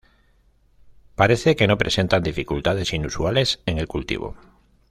[1.13, 4.35] Parece que no presentan dificultades inusuales en el cultivo.